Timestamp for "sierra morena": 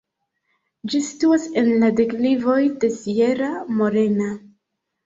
2.99-4.37